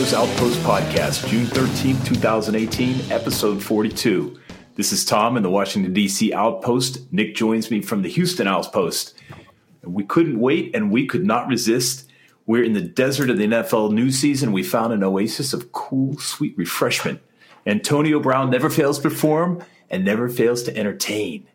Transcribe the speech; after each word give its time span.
Outpost 0.00 0.58
Podcast, 0.60 1.28
June 1.28 1.44
13th, 1.44 2.06
2018, 2.06 3.12
episode 3.12 3.62
42. 3.62 4.40
This 4.74 4.92
is 4.92 5.04
Tom 5.04 5.36
in 5.36 5.42
the 5.42 5.50
Washington, 5.50 5.92
D.C. 5.92 6.32
Outpost. 6.32 7.12
Nick 7.12 7.34
joins 7.34 7.70
me 7.70 7.82
from 7.82 8.00
the 8.00 8.08
Houston 8.08 8.48
Outpost. 8.48 9.14
We 9.84 10.04
couldn't 10.04 10.40
wait 10.40 10.74
and 10.74 10.90
we 10.90 11.06
could 11.06 11.26
not 11.26 11.48
resist. 11.48 12.10
We're 12.46 12.64
in 12.64 12.72
the 12.72 12.80
desert 12.80 13.28
of 13.28 13.36
the 13.36 13.46
NFL 13.46 13.92
news 13.92 14.18
season. 14.18 14.52
We 14.52 14.62
found 14.62 14.94
an 14.94 15.04
oasis 15.04 15.52
of 15.52 15.70
cool, 15.72 16.16
sweet 16.18 16.56
refreshment. 16.56 17.20
Antonio 17.66 18.20
Brown 18.20 18.48
never 18.48 18.70
fails 18.70 18.98
to 19.00 19.10
perform 19.10 19.62
and 19.90 20.02
never 20.02 20.30
fails 20.30 20.62
to 20.62 20.74
entertain. 20.74 21.46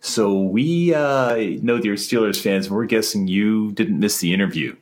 So 0.00 0.40
we 0.40 0.94
uh, 0.94 1.36
know 1.60 1.76
that 1.76 1.84
you're 1.84 1.96
Steelers 1.96 2.40
fans, 2.40 2.66
and 2.66 2.74
we're 2.74 2.86
guessing 2.86 3.28
you 3.28 3.70
didn't 3.72 4.00
miss 4.00 4.18
the 4.18 4.32
interview. 4.32 4.76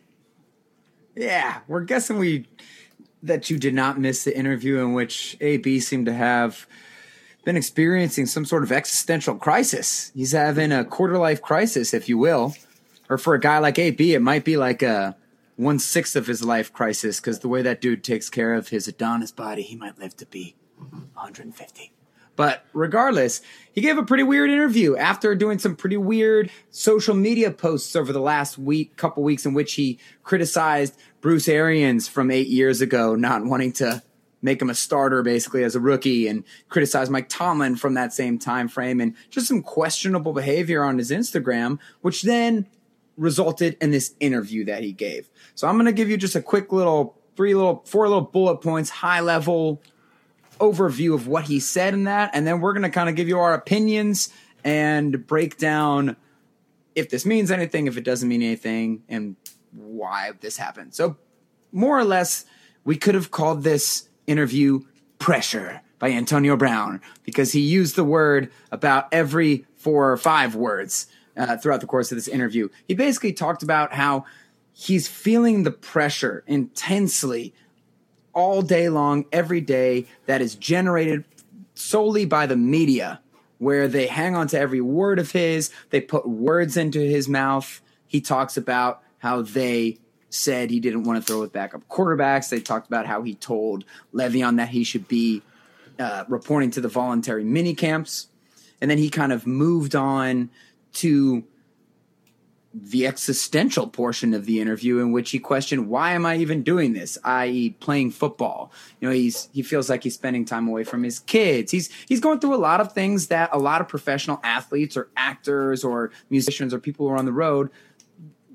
Yeah, 1.16 1.58
we're 1.66 1.82
guessing 1.82 2.18
we 2.18 2.46
that 3.22 3.50
you 3.50 3.58
did 3.58 3.74
not 3.74 3.98
miss 3.98 4.24
the 4.24 4.36
interview 4.36 4.78
in 4.78 4.92
which 4.92 5.36
AB 5.40 5.80
seemed 5.80 6.06
to 6.06 6.14
have 6.14 6.66
been 7.44 7.56
experiencing 7.56 8.26
some 8.26 8.44
sort 8.44 8.62
of 8.62 8.72
existential 8.72 9.34
crisis. 9.34 10.12
He's 10.14 10.32
having 10.32 10.72
a 10.72 10.84
quarter 10.84 11.18
life 11.18 11.40
crisis, 11.40 11.94
if 11.94 12.08
you 12.08 12.18
will. 12.18 12.54
Or 13.08 13.18
for 13.18 13.34
a 13.34 13.40
guy 13.40 13.58
like 13.58 13.78
AB, 13.78 14.14
it 14.14 14.22
might 14.22 14.44
be 14.44 14.56
like 14.56 14.82
a 14.82 15.16
one 15.56 15.78
sixth 15.78 16.16
of 16.16 16.26
his 16.26 16.44
life 16.44 16.72
crisis 16.72 17.20
because 17.20 17.40
the 17.40 17.48
way 17.48 17.60
that 17.62 17.80
dude 17.80 18.04
takes 18.04 18.30
care 18.30 18.54
of 18.54 18.68
his 18.68 18.88
Adonis 18.88 19.32
body, 19.32 19.62
he 19.62 19.76
might 19.76 19.98
live 19.98 20.16
to 20.16 20.26
be 20.26 20.54
150. 20.78 21.92
But 22.40 22.64
regardless, 22.72 23.42
he 23.74 23.82
gave 23.82 23.98
a 23.98 24.02
pretty 24.02 24.22
weird 24.22 24.48
interview 24.48 24.96
after 24.96 25.34
doing 25.34 25.58
some 25.58 25.76
pretty 25.76 25.98
weird 25.98 26.50
social 26.70 27.14
media 27.14 27.50
posts 27.50 27.94
over 27.94 28.14
the 28.14 28.20
last 28.20 28.56
week, 28.56 28.96
couple 28.96 29.22
weeks, 29.22 29.44
in 29.44 29.52
which 29.52 29.74
he 29.74 29.98
criticized 30.22 30.96
Bruce 31.20 31.48
Arians 31.48 32.08
from 32.08 32.30
eight 32.30 32.46
years 32.46 32.80
ago, 32.80 33.14
not 33.14 33.44
wanting 33.44 33.72
to 33.72 34.02
make 34.40 34.62
him 34.62 34.70
a 34.70 34.74
starter 34.74 35.22
basically 35.22 35.64
as 35.64 35.74
a 35.76 35.80
rookie, 35.80 36.28
and 36.28 36.44
criticized 36.70 37.12
Mike 37.12 37.28
Tomlin 37.28 37.76
from 37.76 37.92
that 37.92 38.14
same 38.14 38.38
time 38.38 38.68
frame, 38.68 39.02
and 39.02 39.14
just 39.28 39.46
some 39.46 39.60
questionable 39.62 40.32
behavior 40.32 40.82
on 40.82 40.96
his 40.96 41.10
Instagram, 41.10 41.78
which 42.00 42.22
then 42.22 42.66
resulted 43.18 43.76
in 43.82 43.90
this 43.90 44.14
interview 44.18 44.64
that 44.64 44.82
he 44.82 44.92
gave. 44.92 45.28
So 45.54 45.68
I'm 45.68 45.74
going 45.74 45.84
to 45.84 45.92
give 45.92 46.08
you 46.08 46.16
just 46.16 46.36
a 46.36 46.40
quick 46.40 46.72
little 46.72 47.18
three 47.36 47.54
little 47.54 47.82
four 47.84 48.08
little 48.08 48.22
bullet 48.22 48.62
points, 48.62 48.88
high 48.88 49.20
level 49.20 49.82
overview 50.60 51.14
of 51.14 51.26
what 51.26 51.44
he 51.44 51.60
said 51.60 51.94
in 51.94 52.04
that, 52.04 52.30
and 52.34 52.46
then 52.46 52.60
we're 52.60 52.72
going 52.72 52.82
to 52.82 52.90
kind 52.90 53.08
of 53.08 53.14
give 53.16 53.28
you 53.28 53.38
our 53.38 53.54
opinions 53.54 54.28
and 54.64 55.26
break 55.26 55.56
down 55.56 56.16
if 56.94 57.08
this 57.08 57.24
means 57.24 57.50
anything, 57.50 57.86
if 57.86 57.96
it 57.96 58.04
doesn't 58.04 58.28
mean 58.28 58.42
anything, 58.42 59.02
and 59.08 59.36
why 59.72 60.32
this 60.40 60.56
happened. 60.56 60.94
So, 60.94 61.16
more 61.72 61.98
or 61.98 62.04
less, 62.04 62.44
we 62.84 62.96
could 62.96 63.14
have 63.14 63.30
called 63.30 63.62
this 63.62 64.08
interview 64.26 64.80
pressure 65.18 65.80
by 65.98 66.10
Antonio 66.10 66.56
Brown 66.56 67.00
because 67.24 67.52
he 67.52 67.60
used 67.60 67.94
the 67.94 68.04
word 68.04 68.50
about 68.72 69.06
every 69.12 69.66
four 69.76 70.10
or 70.10 70.16
five 70.16 70.54
words 70.54 71.06
uh, 71.36 71.56
throughout 71.56 71.80
the 71.80 71.86
course 71.86 72.10
of 72.10 72.16
this 72.16 72.28
interview. 72.28 72.68
He 72.88 72.94
basically 72.94 73.32
talked 73.32 73.62
about 73.62 73.92
how 73.92 74.24
he's 74.72 75.06
feeling 75.06 75.62
the 75.62 75.70
pressure 75.70 76.42
intensely 76.46 77.54
all 78.32 78.62
day 78.62 78.88
long, 78.88 79.24
every 79.32 79.60
day, 79.60 80.06
that 80.26 80.40
is 80.40 80.54
generated 80.54 81.24
solely 81.74 82.24
by 82.24 82.46
the 82.46 82.56
media, 82.56 83.20
where 83.58 83.88
they 83.88 84.06
hang 84.06 84.34
on 84.36 84.46
to 84.48 84.58
every 84.58 84.80
word 84.80 85.18
of 85.18 85.32
his, 85.32 85.70
they 85.90 86.00
put 86.00 86.28
words 86.28 86.76
into 86.76 87.00
his 87.00 87.28
mouth. 87.28 87.80
He 88.06 88.20
talks 88.20 88.56
about 88.56 89.02
how 89.18 89.42
they 89.42 89.98
said 90.30 90.70
he 90.70 90.80
didn't 90.80 91.04
want 91.04 91.20
to 91.20 91.26
throw 91.26 91.40
with 91.40 91.52
backup 91.52 91.86
quarterbacks. 91.88 92.48
They 92.48 92.60
talked 92.60 92.86
about 92.86 93.06
how 93.06 93.22
he 93.22 93.34
told 93.34 93.84
Le'Veon 94.14 94.56
that 94.56 94.68
he 94.68 94.84
should 94.84 95.08
be 95.08 95.42
uh, 95.98 96.24
reporting 96.28 96.70
to 96.72 96.80
the 96.80 96.88
voluntary 96.88 97.44
mini 97.44 97.74
camps. 97.74 98.28
And 98.80 98.90
then 98.90 98.98
he 98.98 99.10
kind 99.10 99.32
of 99.32 99.46
moved 99.46 99.94
on 99.94 100.50
to 100.94 101.44
the 102.72 103.06
existential 103.06 103.88
portion 103.88 104.32
of 104.32 104.46
the 104.46 104.60
interview 104.60 104.98
in 104.98 105.10
which 105.10 105.30
he 105.32 105.40
questioned 105.40 105.88
why 105.88 106.12
am 106.12 106.24
i 106.24 106.36
even 106.36 106.62
doing 106.62 106.92
this? 106.92 107.18
I.e 107.24 107.70
playing 107.80 108.12
football. 108.12 108.72
You 109.00 109.08
know 109.08 109.14
he's 109.14 109.48
he 109.52 109.62
feels 109.62 109.90
like 109.90 110.04
he's 110.04 110.14
spending 110.14 110.44
time 110.44 110.68
away 110.68 110.84
from 110.84 111.02
his 111.02 111.18
kids. 111.18 111.72
He's 111.72 111.90
he's 112.08 112.20
going 112.20 112.38
through 112.38 112.54
a 112.54 112.56
lot 112.56 112.80
of 112.80 112.92
things 112.92 113.26
that 113.28 113.50
a 113.52 113.58
lot 113.58 113.80
of 113.80 113.88
professional 113.88 114.40
athletes 114.44 114.96
or 114.96 115.08
actors 115.16 115.82
or 115.82 116.12
musicians 116.28 116.72
or 116.72 116.78
people 116.78 117.06
who 117.06 117.12
are 117.12 117.18
on 117.18 117.24
the 117.24 117.32
road 117.32 117.70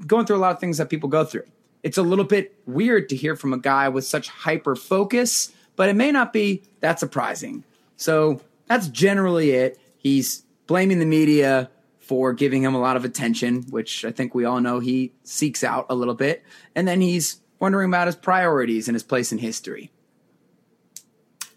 going 0.07 0.25
through 0.25 0.37
a 0.37 0.39
lot 0.39 0.51
of 0.51 0.59
things 0.59 0.77
that 0.77 0.89
people 0.89 1.09
go 1.09 1.23
through. 1.23 1.45
It's 1.83 1.97
a 1.97 2.03
little 2.03 2.25
bit 2.25 2.57
weird 2.65 3.09
to 3.09 3.15
hear 3.15 3.35
from 3.35 3.53
a 3.53 3.57
guy 3.57 3.89
with 3.89 4.05
such 4.05 4.27
hyper 4.27 4.75
focus 4.75 5.51
but 5.75 5.89
it 5.89 5.95
may 5.95 6.11
not 6.11 6.33
be 6.33 6.63
that 6.79 6.99
surprising. 6.99 7.63
So 7.97 8.41
that's 8.67 8.87
generally 8.87 9.51
it. 9.51 9.79
He's 9.97 10.43
blaming 10.67 10.99
the 10.99 11.05
media 11.05 11.69
for 12.05 12.33
giving 12.33 12.61
him 12.61 12.75
a 12.75 12.79
lot 12.79 12.95
of 12.95 13.03
attention, 13.03 13.63
which 13.69 14.05
I 14.05 14.11
think 14.11 14.35
we 14.35 14.45
all 14.45 14.61
know 14.61 14.79
he 14.79 15.11
seeks 15.23 15.63
out 15.63 15.87
a 15.89 15.95
little 15.95 16.13
bit. 16.13 16.43
And 16.75 16.87
then 16.87 17.01
he's 17.01 17.41
wondering 17.59 17.89
about 17.89 18.05
his 18.05 18.15
priorities 18.15 18.87
and 18.87 18.93
his 18.93 19.01
place 19.01 19.31
in 19.31 19.39
history. 19.39 19.91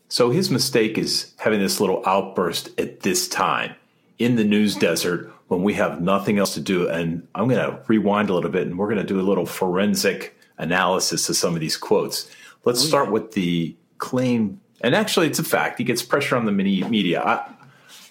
So 0.08 0.30
his 0.30 0.50
mistake 0.50 0.96
is 0.96 1.34
having 1.36 1.60
this 1.60 1.80
little 1.80 2.02
outburst 2.06 2.70
at 2.80 3.00
this 3.00 3.28
time 3.28 3.74
in 4.18 4.36
the 4.36 4.44
news 4.44 4.74
desert 4.74 5.30
when 5.48 5.62
we 5.62 5.74
have 5.74 6.00
nothing 6.00 6.38
else 6.38 6.54
to 6.54 6.60
do. 6.60 6.88
And 6.88 7.28
I'm 7.34 7.46
going 7.46 7.60
to 7.60 7.82
rewind 7.86 8.30
a 8.30 8.34
little 8.34 8.50
bit 8.50 8.66
and 8.66 8.78
we're 8.78 8.86
going 8.86 8.96
to 8.98 9.04
do 9.04 9.20
a 9.20 9.22
little 9.22 9.44
forensic 9.44 10.34
analysis 10.56 11.28
of 11.28 11.36
some 11.36 11.54
of 11.54 11.60
these 11.60 11.76
quotes. 11.76 12.30
Let's 12.64 12.82
oh, 12.84 12.86
start 12.86 13.10
with 13.10 13.32
the 13.32 13.76
claim. 13.98 14.62
And 14.80 14.94
actually, 14.94 15.26
it's 15.26 15.38
a 15.38 15.44
fact. 15.44 15.76
He 15.76 15.84
gets 15.84 16.02
pressure 16.02 16.36
on 16.36 16.46
the 16.46 16.52
media. 16.52 17.20
I, 17.22 17.54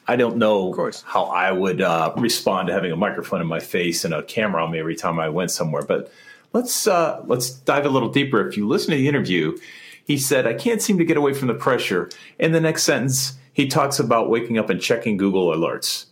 I 0.08 0.16
don't 0.16 0.38
know 0.38 0.74
how 1.06 1.26
I 1.26 1.52
would 1.52 1.82
uh, 1.82 2.14
respond 2.16 2.68
to 2.68 2.74
having 2.74 2.92
a 2.92 2.96
microphone 2.96 3.42
in 3.42 3.48
my 3.48 3.60
face 3.60 4.06
and 4.06 4.14
a 4.14 4.24
camera 4.24 4.64
on 4.64 4.72
me 4.72 4.80
every 4.80 4.96
time 4.96 5.20
I 5.20 5.30
went 5.30 5.52
somewhere. 5.52 5.84
But 5.84 6.12
let's 6.54 6.88
uh, 6.88 7.24
let's 7.26 7.50
dive 7.50 7.86
a 7.86 7.90
little 7.90 8.10
deeper. 8.10 8.48
If 8.48 8.56
you 8.56 8.68
listen 8.68 8.92
to 8.92 8.98
the 8.98 9.08
interview, 9.08 9.58
he 10.06 10.18
said, 10.18 10.48
"I 10.48 10.54
can't 10.54 10.82
seem 10.82 10.98
to 10.98 11.06
get 11.06 11.18
away 11.18 11.34
from 11.34 11.50
the 11.50 11.54
pressure." 11.54 12.10
In 12.40 12.54
the 12.54 12.62
next 12.62 12.84
sentence, 12.84 13.34
he 13.52 13.68
talks 13.68 14.00
about 14.00 14.30
waking 14.30 14.58
up 14.58 14.70
and 14.70 14.82
checking 14.82 15.18
Google 15.18 15.48
alerts. 15.48 16.06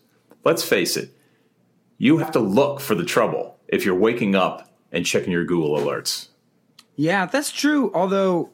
Let's 0.43 0.63
face 0.63 0.97
it, 0.97 1.15
you 1.97 2.17
have 2.17 2.31
to 2.31 2.39
look 2.39 2.81
for 2.81 2.95
the 2.95 3.05
trouble 3.05 3.57
if 3.67 3.85
you're 3.85 3.95
waking 3.95 4.35
up 4.35 4.69
and 4.91 5.05
checking 5.05 5.31
your 5.31 5.45
Google 5.45 5.77
alerts. 5.79 6.27
Yeah, 6.97 7.25
that's 7.25 7.51
true. 7.51 7.91
Although 7.93 8.49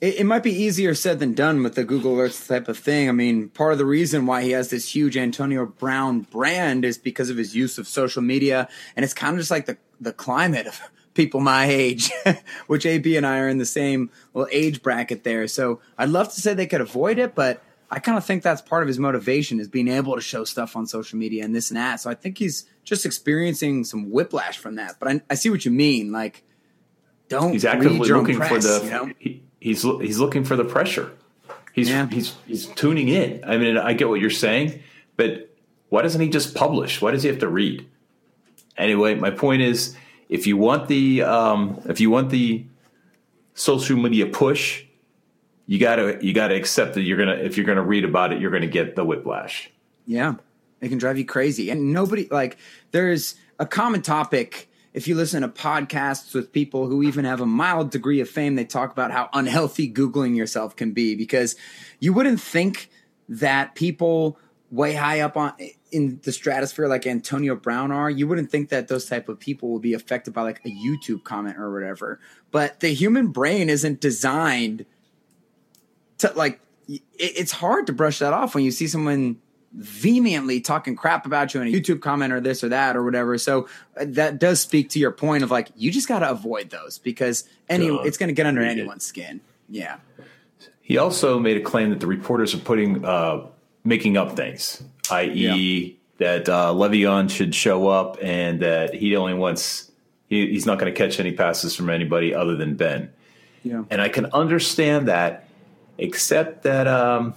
it, 0.00 0.20
it, 0.20 0.24
might 0.24 0.42
be 0.42 0.52
easier 0.52 0.94
said 0.94 1.18
than 1.18 1.34
done 1.34 1.62
with 1.62 1.74
the 1.74 1.84
Google 1.84 2.16
Alerts 2.16 2.46
type 2.46 2.68
of 2.68 2.78
thing. 2.78 3.08
I 3.08 3.12
mean, 3.12 3.48
part 3.48 3.72
of 3.72 3.78
the 3.78 3.86
reason 3.86 4.26
why 4.26 4.42
he 4.42 4.50
has 4.52 4.70
this 4.70 4.94
huge 4.94 5.16
Antonio 5.16 5.66
Brown 5.66 6.20
brand 6.20 6.84
is 6.84 6.98
because 6.98 7.30
of 7.30 7.36
his 7.36 7.54
use 7.54 7.78
of 7.78 7.88
social 7.88 8.22
media, 8.22 8.68
and 8.96 9.04
it's 9.04 9.14
kind 9.14 9.34
of 9.34 9.40
just 9.40 9.50
like 9.50 9.66
the 9.66 9.76
the 10.00 10.12
climate 10.12 10.66
of 10.66 10.80
people 11.14 11.40
my 11.40 11.64
age, 11.66 12.10
which 12.68 12.86
AB 12.86 13.16
and 13.16 13.26
I 13.26 13.38
are 13.38 13.48
in 13.48 13.58
the 13.58 13.66
same 13.66 14.10
little 14.34 14.48
age 14.52 14.82
bracket 14.82 15.24
there. 15.24 15.48
So 15.48 15.80
I'd 15.98 16.10
love 16.10 16.32
to 16.32 16.40
say 16.40 16.54
they 16.54 16.66
could 16.66 16.80
avoid 16.80 17.18
it, 17.18 17.34
but 17.34 17.60
I 17.90 17.98
kind 17.98 18.16
of 18.16 18.24
think 18.24 18.42
that's 18.42 18.62
part 18.62 18.82
of 18.82 18.88
his 18.88 18.98
motivation 18.98 19.58
is 19.58 19.66
being 19.66 19.88
able 19.88 20.14
to 20.14 20.20
show 20.20 20.44
stuff 20.44 20.76
on 20.76 20.86
social 20.86 21.18
media 21.18 21.44
and 21.44 21.54
this 21.54 21.70
and 21.70 21.78
that. 21.78 22.00
So 22.00 22.10
I 22.10 22.14
think 22.14 22.38
he's 22.38 22.66
just 22.84 23.04
experiencing 23.04 23.84
some 23.84 24.10
whiplash 24.10 24.58
from 24.58 24.76
that. 24.76 24.96
But 25.00 25.08
I, 25.08 25.20
I 25.30 25.34
see 25.34 25.50
what 25.50 25.64
you 25.64 25.70
mean. 25.70 26.12
Like, 26.12 26.44
don't 27.28 27.52
he's 27.52 27.64
actively 27.64 28.08
looking 28.08 28.36
press, 28.36 28.48
for 28.48 28.58
the. 28.60 28.84
You 28.84 28.90
know? 28.90 29.12
he, 29.18 29.42
he's 29.60 29.82
he's 29.82 30.18
looking 30.18 30.44
for 30.44 30.56
the 30.56 30.64
pressure. 30.64 31.12
He's 31.72 31.90
yeah. 31.90 32.06
he's 32.08 32.34
he's 32.46 32.66
tuning 32.66 33.08
in. 33.08 33.42
I 33.46 33.56
mean, 33.56 33.76
I 33.78 33.92
get 33.92 34.08
what 34.08 34.20
you're 34.20 34.30
saying, 34.30 34.82
but 35.16 35.48
why 35.88 36.02
doesn't 36.02 36.20
he 36.20 36.28
just 36.28 36.54
publish? 36.54 37.00
Why 37.00 37.12
does 37.12 37.22
he 37.22 37.28
have 37.28 37.38
to 37.40 37.48
read? 37.48 37.86
Anyway, 38.76 39.14
my 39.14 39.30
point 39.30 39.62
is, 39.62 39.96
if 40.28 40.46
you 40.46 40.56
want 40.56 40.88
the 40.88 41.22
um, 41.22 41.80
if 41.88 42.00
you 42.00 42.10
want 42.10 42.30
the 42.30 42.64
social 43.54 43.96
media 43.96 44.26
push, 44.26 44.84
you 45.66 45.78
gotta 45.78 46.18
you 46.20 46.32
gotta 46.32 46.54
accept 46.54 46.94
that 46.94 47.02
you're 47.02 47.18
gonna 47.18 47.34
if 47.34 47.56
you're 47.56 47.66
gonna 47.66 47.82
read 47.82 48.04
about 48.04 48.32
it, 48.32 48.40
you're 48.40 48.50
gonna 48.50 48.66
get 48.66 48.96
the 48.96 49.04
whiplash. 49.04 49.70
Yeah, 50.06 50.34
it 50.80 50.88
can 50.88 50.98
drive 50.98 51.18
you 51.18 51.24
crazy, 51.24 51.70
and 51.70 51.92
nobody 51.92 52.28
like 52.30 52.58
there's 52.90 53.34
a 53.58 53.66
common 53.66 54.02
topic. 54.02 54.67
If 54.98 55.06
you 55.06 55.14
listen 55.14 55.42
to 55.42 55.48
podcasts 55.48 56.34
with 56.34 56.50
people 56.50 56.88
who 56.88 57.04
even 57.04 57.24
have 57.24 57.40
a 57.40 57.46
mild 57.46 57.92
degree 57.92 58.18
of 58.18 58.28
fame, 58.28 58.56
they 58.56 58.64
talk 58.64 58.90
about 58.90 59.12
how 59.12 59.28
unhealthy 59.32 59.88
Googling 59.88 60.36
yourself 60.36 60.74
can 60.74 60.90
be 60.90 61.14
because 61.14 61.54
you 62.00 62.12
wouldn't 62.12 62.40
think 62.40 62.90
that 63.28 63.76
people 63.76 64.40
way 64.72 64.94
high 64.94 65.20
up 65.20 65.36
on 65.36 65.52
in 65.92 66.18
the 66.24 66.32
stratosphere 66.32 66.88
like 66.88 67.06
Antonio 67.06 67.54
Brown 67.54 67.92
are, 67.92 68.10
you 68.10 68.26
wouldn't 68.26 68.50
think 68.50 68.70
that 68.70 68.88
those 68.88 69.06
type 69.06 69.28
of 69.28 69.38
people 69.38 69.70
will 69.70 69.78
be 69.78 69.94
affected 69.94 70.34
by 70.34 70.42
like 70.42 70.58
a 70.64 70.68
YouTube 70.68 71.22
comment 71.22 71.58
or 71.60 71.72
whatever. 71.72 72.18
But 72.50 72.80
the 72.80 72.88
human 72.88 73.28
brain 73.28 73.70
isn't 73.70 74.00
designed 74.00 74.84
to 76.18 76.32
like 76.34 76.58
it's 76.88 77.52
hard 77.52 77.86
to 77.86 77.92
brush 77.92 78.18
that 78.18 78.32
off 78.32 78.52
when 78.52 78.64
you 78.64 78.72
see 78.72 78.88
someone 78.88 79.36
vehemently 79.72 80.60
talking 80.60 80.96
crap 80.96 81.26
about 81.26 81.52
you 81.52 81.60
in 81.60 81.68
a 81.68 81.70
YouTube 81.70 82.00
comment 82.00 82.32
or 82.32 82.40
this 82.40 82.64
or 82.64 82.68
that 82.70 82.96
or 82.96 83.04
whatever. 83.04 83.36
So 83.38 83.68
uh, 84.00 84.04
that 84.08 84.38
does 84.38 84.60
speak 84.60 84.88
to 84.90 84.98
your 84.98 85.10
point 85.10 85.42
of 85.42 85.50
like 85.50 85.68
you 85.76 85.90
just 85.90 86.08
got 86.08 86.20
to 86.20 86.30
avoid 86.30 86.70
those 86.70 86.98
because 86.98 87.48
any 87.68 87.86
it's 87.86 88.16
going 88.16 88.28
to 88.28 88.34
get 88.34 88.46
under 88.46 88.62
anyone's 88.62 89.04
skin. 89.04 89.40
Yeah. 89.68 89.98
He 90.80 90.96
also 90.96 91.38
made 91.38 91.58
a 91.58 91.60
claim 91.60 91.90
that 91.90 92.00
the 92.00 92.06
reporters 92.06 92.54
are 92.54 92.58
putting 92.58 93.04
uh, 93.04 93.46
making 93.84 94.16
up 94.16 94.36
things, 94.36 94.82
i.e., 95.10 95.28
yeah. 95.30 95.94
that 96.16 96.48
uh, 96.48 96.72
Le'Veon 96.72 97.28
should 97.28 97.54
show 97.54 97.88
up 97.88 98.16
and 98.22 98.60
that 98.60 98.94
he 98.94 99.14
only 99.14 99.34
wants 99.34 99.90
he, 100.28 100.46
he's 100.46 100.64
not 100.64 100.78
going 100.78 100.92
to 100.92 100.96
catch 100.96 101.20
any 101.20 101.32
passes 101.32 101.76
from 101.76 101.90
anybody 101.90 102.34
other 102.34 102.56
than 102.56 102.76
Ben. 102.76 103.12
Yeah. 103.62 103.84
And 103.90 104.00
I 104.00 104.08
can 104.08 104.26
understand 104.26 105.08
that 105.08 105.48
except 105.98 106.62
that 106.62 106.86
um, 106.86 107.34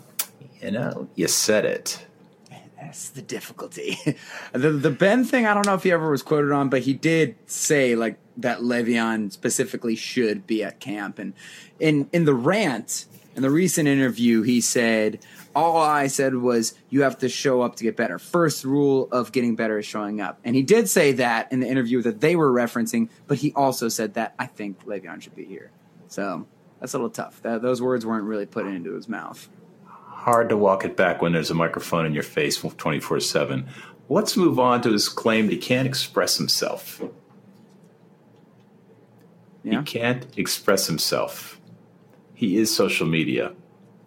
you 0.61 0.71
know 0.71 1.09
you 1.15 1.27
said 1.27 1.65
it. 1.65 2.05
That's 2.81 3.09
the 3.09 3.21
difficulty. 3.21 3.99
the 4.53 4.71
the 4.71 4.89
Ben 4.89 5.23
thing, 5.23 5.45
I 5.45 5.53
don't 5.53 5.65
know 5.65 5.75
if 5.75 5.83
he 5.83 5.91
ever 5.91 6.09
was 6.09 6.23
quoted 6.23 6.51
on, 6.51 6.69
but 6.69 6.81
he 6.81 6.93
did 6.93 7.35
say 7.45 7.95
like 7.95 8.17
that 8.37 8.59
Le'Veon 8.59 9.31
specifically 9.31 9.95
should 9.95 10.47
be 10.47 10.63
at 10.63 10.79
camp. 10.79 11.19
And 11.19 11.33
in 11.79 12.09
in 12.11 12.25
the 12.25 12.33
rant, 12.33 13.05
in 13.35 13.43
the 13.43 13.51
recent 13.51 13.87
interview, 13.87 14.41
he 14.41 14.61
said, 14.61 15.19
All 15.55 15.77
I 15.77 16.07
said 16.07 16.35
was, 16.35 16.73
you 16.89 17.03
have 17.03 17.19
to 17.19 17.29
show 17.29 17.61
up 17.61 17.75
to 17.77 17.83
get 17.83 17.95
better. 17.95 18.17
First 18.17 18.65
rule 18.65 19.07
of 19.11 19.31
getting 19.31 19.55
better 19.55 19.77
is 19.77 19.85
showing 19.85 20.19
up. 20.19 20.39
And 20.43 20.55
he 20.55 20.63
did 20.63 20.89
say 20.89 21.11
that 21.13 21.51
in 21.51 21.59
the 21.59 21.67
interview 21.67 22.01
that 22.01 22.19
they 22.19 22.35
were 22.35 22.51
referencing, 22.51 23.09
but 23.27 23.37
he 23.37 23.53
also 23.53 23.89
said 23.89 24.15
that 24.15 24.33
I 24.39 24.47
think 24.47 24.85
Le'Veon 24.85 25.21
should 25.21 25.35
be 25.35 25.45
here. 25.45 25.71
So 26.07 26.47
that's 26.79 26.93
a 26.93 26.97
little 26.97 27.11
tough. 27.11 27.41
That, 27.43 27.61
those 27.61 27.81
words 27.81 28.05
weren't 28.05 28.25
really 28.25 28.47
put 28.47 28.65
into 28.65 28.95
his 28.95 29.07
mouth. 29.07 29.47
Hard 30.21 30.49
to 30.49 30.57
walk 30.57 30.85
it 30.85 30.95
back 30.95 31.21
when 31.21 31.33
there's 31.33 31.49
a 31.49 31.55
microphone 31.55 32.05
in 32.05 32.13
your 32.13 32.23
face 32.23 32.57
24 32.57 33.19
7. 33.19 33.67
Let's 34.09 34.35
move 34.35 34.59
on 34.59 34.81
to 34.81 34.91
his 34.91 35.09
claim 35.09 35.47
that 35.47 35.53
he 35.53 35.57
can't 35.57 35.87
express 35.87 36.37
himself. 36.37 37.01
Yeah. 39.63 39.79
He 39.79 39.85
can't 39.85 40.25
express 40.37 40.87
himself. 40.87 41.59
He 42.33 42.57
is 42.57 42.75
social 42.75 43.07
media. 43.07 43.53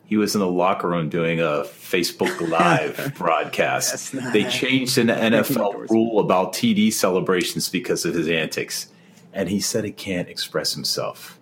He 0.05 0.17
was 0.17 0.35
in 0.35 0.41
the 0.41 0.49
locker 0.49 0.89
room 0.89 1.09
doing 1.09 1.41
a 1.41 1.65
Facebook 1.65 2.49
Live 2.49 3.15
broadcast. 3.17 4.13
They 4.33 4.45
changed 4.45 4.99
an 4.99 5.09
NFL 5.09 5.89
rule 5.89 6.21
about 6.21 6.53
TD 6.53 6.93
celebrations 6.93 7.69
because 7.69 8.05
of 8.05 8.15
his 8.15 8.29
antics. 8.29 8.89
And 9.33 9.49
he 9.49 9.61
said 9.61 9.85
he 9.85 9.93
can't 9.93 10.29
express 10.29 10.75
himself 10.75 11.41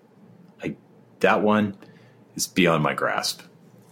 that 1.22 1.40
one 1.40 1.76
is 2.36 2.46
beyond 2.46 2.82
my 2.82 2.92
grasp. 2.92 3.40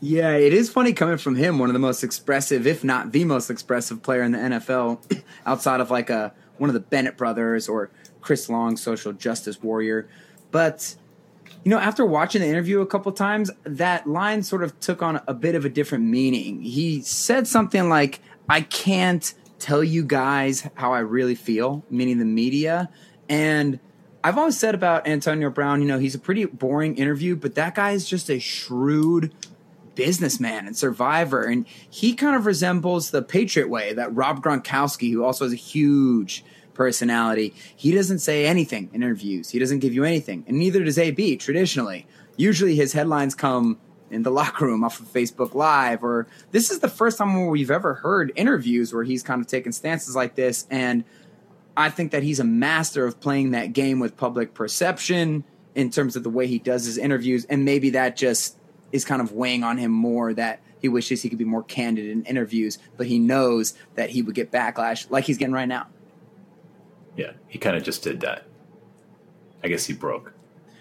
Yeah, 0.00 0.32
it 0.32 0.54
is 0.54 0.70
funny 0.70 0.94
coming 0.94 1.18
from 1.18 1.36
him, 1.36 1.58
one 1.58 1.68
of 1.68 1.74
the 1.74 1.78
most 1.78 2.02
expressive, 2.02 2.66
if 2.66 2.82
not 2.82 3.12
the 3.12 3.24
most 3.24 3.50
expressive 3.50 4.02
player 4.02 4.22
in 4.22 4.32
the 4.32 4.38
NFL, 4.38 5.22
outside 5.46 5.80
of 5.80 5.90
like 5.90 6.08
a 6.08 6.32
one 6.56 6.70
of 6.70 6.74
the 6.74 6.80
Bennett 6.80 7.18
brothers 7.18 7.68
or 7.68 7.90
Chris 8.22 8.48
Long, 8.48 8.76
social 8.76 9.12
justice 9.12 9.62
warrior. 9.62 10.08
But 10.50 10.96
you 11.64 11.70
know, 11.70 11.78
after 11.78 12.06
watching 12.06 12.40
the 12.40 12.48
interview 12.48 12.80
a 12.80 12.86
couple 12.86 13.12
times, 13.12 13.50
that 13.64 14.06
line 14.06 14.42
sort 14.42 14.62
of 14.62 14.78
took 14.80 15.02
on 15.02 15.20
a 15.28 15.34
bit 15.34 15.54
of 15.54 15.66
a 15.66 15.68
different 15.68 16.04
meaning. 16.04 16.62
He 16.62 17.02
said 17.02 17.46
something 17.46 17.90
like, 17.90 18.20
"I 18.48 18.62
can't 18.62 19.34
tell 19.58 19.84
you 19.84 20.02
guys 20.02 20.66
how 20.76 20.94
I 20.94 21.00
really 21.00 21.34
feel," 21.34 21.84
meaning 21.90 22.18
the 22.18 22.24
media, 22.24 22.88
and 23.28 23.78
I've 24.24 24.38
always 24.38 24.58
said 24.58 24.74
about 24.74 25.06
Antonio 25.06 25.50
Brown, 25.50 25.82
you 25.82 25.88
know, 25.88 25.98
he's 25.98 26.14
a 26.14 26.18
pretty 26.18 26.44
boring 26.44 26.96
interview, 26.96 27.36
but 27.36 27.54
that 27.54 27.74
guy 27.74 27.92
is 27.92 28.06
just 28.06 28.30
a 28.30 28.38
shrewd 28.38 29.32
businessman 30.00 30.66
and 30.66 30.74
survivor. 30.74 31.42
And 31.42 31.66
he 31.90 32.14
kind 32.14 32.34
of 32.34 32.46
resembles 32.46 33.10
the 33.10 33.20
Patriot 33.20 33.68
way 33.68 33.92
that 33.92 34.14
Rob 34.14 34.42
Gronkowski, 34.42 35.12
who 35.12 35.22
also 35.22 35.44
has 35.44 35.52
a 35.52 35.56
huge 35.56 36.42
personality, 36.72 37.52
he 37.76 37.92
doesn't 37.92 38.20
say 38.20 38.46
anything 38.46 38.88
in 38.94 39.02
interviews. 39.02 39.50
He 39.50 39.58
doesn't 39.58 39.80
give 39.80 39.92
you 39.92 40.04
anything. 40.04 40.42
And 40.48 40.58
neither 40.58 40.82
does 40.82 40.96
AB 40.96 41.36
traditionally. 41.36 42.06
Usually 42.38 42.74
his 42.74 42.94
headlines 42.94 43.34
come 43.34 43.78
in 44.10 44.22
the 44.22 44.30
locker 44.40 44.64
room 44.64 44.84
off 44.84 45.00
of 45.00 45.06
Facebook 45.12 45.52
Live, 45.52 46.02
or 46.02 46.26
this 46.50 46.70
is 46.70 46.78
the 46.78 46.88
first 46.88 47.18
time 47.18 47.48
we've 47.48 47.70
ever 47.70 47.92
heard 47.92 48.32
interviews 48.36 48.94
where 48.94 49.04
he's 49.04 49.22
kind 49.22 49.42
of 49.42 49.48
taken 49.48 49.70
stances 49.70 50.16
like 50.16 50.34
this. 50.34 50.66
And 50.70 51.04
I 51.76 51.90
think 51.90 52.12
that 52.12 52.22
he's 52.22 52.40
a 52.40 52.44
master 52.44 53.04
of 53.04 53.20
playing 53.20 53.50
that 53.50 53.74
game 53.74 54.00
with 54.00 54.16
public 54.16 54.54
perception 54.54 55.44
in 55.74 55.90
terms 55.90 56.16
of 56.16 56.22
the 56.22 56.30
way 56.30 56.46
he 56.46 56.58
does 56.58 56.86
his 56.86 56.96
interviews, 56.96 57.44
and 57.44 57.66
maybe 57.66 57.90
that 57.90 58.16
just 58.16 58.56
is 58.92 59.04
kind 59.04 59.20
of 59.20 59.32
weighing 59.32 59.64
on 59.64 59.78
him 59.78 59.90
more 59.90 60.34
that 60.34 60.60
he 60.80 60.88
wishes 60.88 61.22
he 61.22 61.28
could 61.28 61.38
be 61.38 61.44
more 61.44 61.62
candid 61.62 62.08
in 62.08 62.24
interviews, 62.24 62.78
but 62.96 63.06
he 63.06 63.18
knows 63.18 63.74
that 63.94 64.10
he 64.10 64.22
would 64.22 64.34
get 64.34 64.50
backlash 64.50 65.10
like 65.10 65.24
he's 65.24 65.38
getting 65.38 65.54
right 65.54 65.68
now. 65.68 65.86
Yeah, 67.16 67.32
he 67.48 67.58
kind 67.58 67.76
of 67.76 67.82
just 67.82 68.02
did 68.02 68.20
that. 68.20 68.44
I 69.62 69.68
guess 69.68 69.86
he 69.86 69.92
broke. 69.92 70.32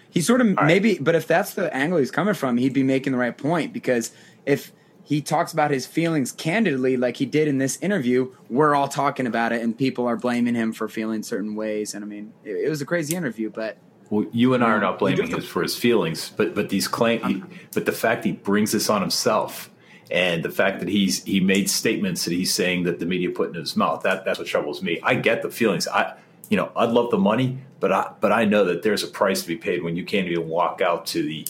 He 0.08 0.20
sort 0.22 0.40
of 0.40 0.58
All 0.58 0.64
maybe, 0.64 0.94
right. 0.94 1.04
but 1.04 1.14
if 1.14 1.26
that's 1.26 1.54
the 1.54 1.72
angle 1.74 1.98
he's 1.98 2.10
coming 2.10 2.34
from, 2.34 2.56
he'd 2.56 2.72
be 2.72 2.82
making 2.82 3.12
the 3.12 3.18
right 3.18 3.36
point 3.36 3.72
because 3.72 4.12
if 4.46 4.72
he 5.10 5.20
talks 5.20 5.52
about 5.52 5.72
his 5.72 5.86
feelings 5.86 6.30
candidly, 6.30 6.96
like 6.96 7.16
he 7.16 7.26
did 7.26 7.48
in 7.48 7.58
this 7.58 7.78
interview. 7.82 8.32
We're 8.48 8.76
all 8.76 8.86
talking 8.86 9.26
about 9.26 9.52
it, 9.52 9.60
and 9.60 9.76
people 9.76 10.06
are 10.06 10.16
blaming 10.16 10.54
him 10.54 10.72
for 10.72 10.88
feeling 10.88 11.24
certain 11.24 11.56
ways. 11.56 11.94
And 11.94 12.04
I 12.04 12.06
mean, 12.06 12.32
it, 12.44 12.66
it 12.66 12.68
was 12.68 12.80
a 12.80 12.86
crazy 12.86 13.16
interview, 13.16 13.50
but. 13.50 13.76
Well, 14.10 14.26
you 14.32 14.54
and 14.54 14.64
I 14.64 14.70
are 14.70 14.80
not 14.80 14.98
blaming 14.98 15.28
him 15.28 15.40
for 15.40 15.62
his 15.62 15.76
feelings, 15.76 16.32
but 16.36 16.54
but 16.54 16.68
these 16.68 16.88
claims, 16.88 17.44
but 17.72 17.86
the 17.86 17.92
fact 17.92 18.24
he 18.24 18.32
brings 18.32 18.72
this 18.72 18.90
on 18.90 19.00
himself, 19.00 19.70
and 20.10 20.42
the 20.42 20.50
fact 20.50 20.80
that 20.80 20.88
he's 20.88 21.22
he 21.24 21.38
made 21.38 21.70
statements 21.70 22.24
that 22.24 22.32
he's 22.32 22.52
saying 22.52 22.82
that 22.82 22.98
the 22.98 23.06
media 23.06 23.30
put 23.30 23.50
in 23.50 23.54
his 23.54 23.76
mouth 23.76 24.02
that 24.02 24.24
that's 24.24 24.38
what 24.38 24.48
troubles 24.48 24.82
me. 24.82 24.98
I 25.04 25.14
get 25.14 25.42
the 25.42 25.50
feelings. 25.50 25.86
I 25.86 26.16
you 26.48 26.56
know 26.56 26.72
I'd 26.74 26.90
love 26.90 27.12
the 27.12 27.18
money, 27.18 27.58
but 27.78 27.92
I 27.92 28.12
but 28.20 28.32
I 28.32 28.44
know 28.44 28.64
that 28.64 28.82
there's 28.82 29.04
a 29.04 29.08
price 29.08 29.42
to 29.42 29.48
be 29.48 29.56
paid 29.56 29.84
when 29.84 29.96
you 29.96 30.04
can't 30.04 30.26
even 30.26 30.48
walk 30.48 30.80
out 30.80 31.06
to 31.06 31.22
the 31.22 31.46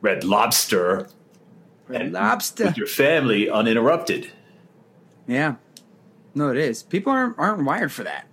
Red 0.00 0.24
Lobster 0.24 1.08
and 1.88 2.12
lobster 2.12 2.66
with 2.66 2.76
your 2.76 2.88
family 2.88 3.48
uninterrupted. 3.48 4.32
Yeah, 5.28 5.56
no, 6.34 6.50
it 6.50 6.56
is. 6.56 6.82
People 6.82 7.12
aren't 7.12 7.38
aren't 7.38 7.64
wired 7.64 7.92
for 7.92 8.02
that. 8.02 8.26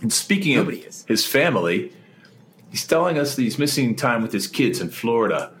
And 0.00 0.12
speaking 0.12 0.56
Nobody 0.56 0.80
of 0.80 0.88
is. 0.88 1.04
his 1.06 1.26
family, 1.26 1.92
he's 2.70 2.86
telling 2.86 3.18
us 3.18 3.36
that 3.36 3.42
he's 3.42 3.58
missing 3.58 3.94
time 3.94 4.22
with 4.22 4.32
his 4.32 4.46
kids 4.46 4.80
in 4.80 4.90
Florida. 4.90 5.52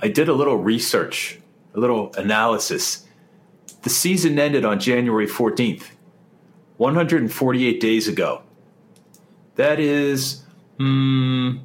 I 0.00 0.08
did 0.08 0.28
a 0.28 0.32
little 0.32 0.56
research, 0.56 1.38
a 1.74 1.80
little 1.80 2.12
analysis. 2.14 3.06
The 3.82 3.90
season 3.90 4.38
ended 4.38 4.64
on 4.64 4.78
January 4.80 5.26
14th, 5.26 5.84
148 6.76 7.80
days 7.80 8.08
ago. 8.08 8.42
That 9.56 9.78
is, 9.78 10.42
hmm, 10.78 11.58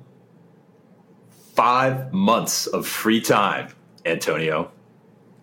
five 1.56 2.14
months 2.14 2.68
of 2.68 2.88
free 2.88 3.20
time, 3.20 3.74
Antonio. 4.06 4.72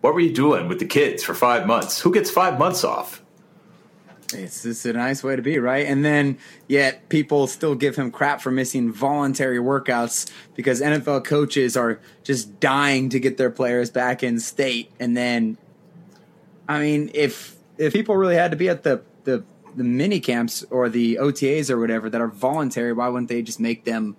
What 0.01 0.15
were 0.15 0.21
you 0.21 0.33
doing 0.33 0.69
with 0.69 0.79
the 0.79 0.87
kids 0.87 1.23
for 1.23 1.35
five 1.35 1.67
months? 1.67 2.01
Who 2.01 2.13
gets 2.13 2.31
five 2.31 2.59
months 2.59 2.85
off? 2.85 3.23
It's 4.35 4.63
just 4.65 4.85
a 4.87 4.93
nice 4.93 5.23
way 5.23 5.37
to 5.37 5.43
be, 5.43 5.59
right? 5.59 5.87
And 5.87 6.05
then, 6.05 6.39
yet 6.67 7.09
people 7.09 7.47
still 7.47 7.75
give 7.75 7.97
him 7.97 8.11
crap 8.11 8.41
for 8.41 8.51
missing 8.51 8.93
voluntary 8.93 9.59
workouts 9.59 10.31
because 10.55 10.81
NFL 10.81 11.25
coaches 11.25 11.77
are 11.77 12.01
just 12.25 12.59
dying 12.59 13.09
to 13.11 13.21
get 13.21 13.37
their 13.37 13.51
players 13.51 13.91
back 13.91 14.23
in 14.23 14.41
state. 14.41 14.91
And 14.99 15.17
then, 15.17 15.59
I 16.69 16.81
mean, 16.81 17.11
if 17.15 17.57
if 17.79 17.93
people 17.93 18.17
really 18.17 18.35
had 18.35 18.51
to 18.51 18.57
be 18.57 18.69
at 18.69 18.83
the 18.83 19.03
the 19.25 19.45
the 19.77 19.85
mini 19.85 20.19
camps 20.21 20.65
or 20.71 20.89
the 20.89 21.19
OTAs 21.21 21.71
or 21.71 21.79
whatever 21.79 22.11
that 22.11 22.21
are 22.21 22.29
voluntary, 22.29 22.93
why 22.93 23.09
wouldn't 23.09 23.29
they 23.29 23.43
just 23.43 23.61
make 23.61 23.85
them 23.85 24.17